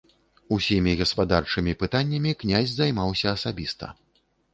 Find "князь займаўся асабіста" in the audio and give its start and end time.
2.45-3.91